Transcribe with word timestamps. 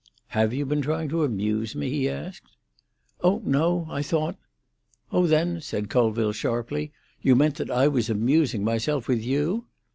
"Have 0.29 0.51
you 0.51 0.65
been 0.65 0.81
trying 0.81 1.09
to 1.09 1.21
amuse 1.23 1.75
me?" 1.75 1.87
he 1.91 2.09
asked. 2.09 2.57
"Oh 3.23 3.39
no. 3.45 3.85
I 3.87 4.01
thought——" 4.01 4.35
"Oh, 5.11 5.27
then," 5.27 5.61
said 5.61 5.91
Colville 5.91 6.31
sharply, 6.33 6.91
"you 7.21 7.35
meant 7.35 7.57
that 7.57 7.69
I 7.69 7.87
was 7.87 8.09
amusing 8.09 8.63
myself 8.63 9.07
with 9.07 9.23
you?" 9.23 9.67